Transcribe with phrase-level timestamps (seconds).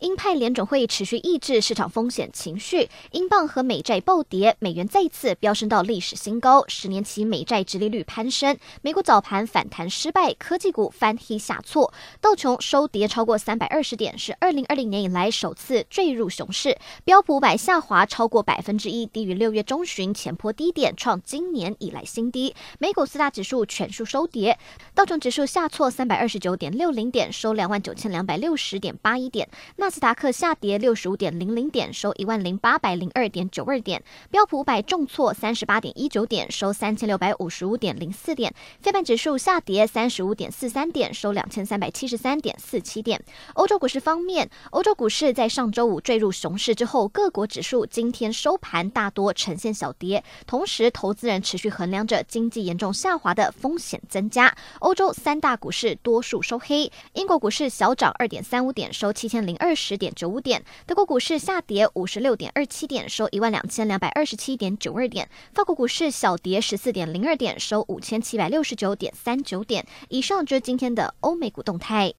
[0.00, 8.56] 鹰派联准会持续抑制市场风险情绪，英镑和美债暴跌，美元再次飙升到历史新高，十年期美债殖利率攀升。
[8.80, 16.78] 美股早盘反弹失败，科技股翻黑下挫，道琼收跌超过三百二十点，是二零二零年以来首次坠入熊市。
[17.04, 22.54] 标普五百下滑超过百分之一，低于六月中旬前坡低点，创今年以来新低。
[22.78, 24.56] 美股四大指数全数收跌，
[24.94, 29.48] 道琼指数下挫三百二十九点六零点，收两万九千两百六十点八一点。
[29.88, 34.02] 纳斯达克下跌六十五点零零点，收一万零八百零二点九二点。
[34.30, 38.52] 标普五百重挫三十八点一九点，收三千六百五十五点零四点。
[38.82, 43.18] 非半指数下跌三十五点四三点，收两千三百七十三点四七点。
[43.54, 50.22] 欧洲股市方面，欧洲股市在上周五坠入熊市之后，各国指数今天收盘大多呈现小跌。
[50.46, 54.54] 同时，投资人持续衡量着经济严重下滑的风险增加。
[54.80, 60.12] 欧洲三大股市多数收黑，英国股市小涨二点三五点，收七千零二十点。
[60.14, 65.28] 九五点，德国股市下跌五十六点二七点，收一万两千两百二十七点九二点。
[65.54, 69.86] 法国股市小跌十四点零二点，收五千七百六十九点三九点。
[70.08, 72.12] 以上就是今天的欧美股动态。